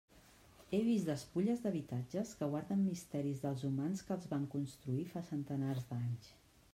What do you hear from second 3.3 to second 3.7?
dels